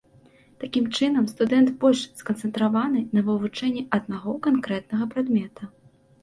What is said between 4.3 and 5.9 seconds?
канкрэтнага прадмета.